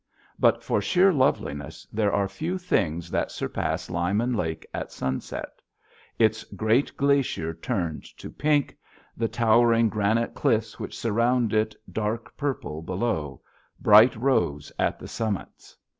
[0.39, 5.61] But for sheer loveliness there are few things that surpass Lyman Lake at sunset,
[6.17, 8.75] its great glacier turned to pink,
[9.15, 13.43] the towering granite cliffs which surround it dark purple below,
[13.79, 15.77] bright rose at the summits.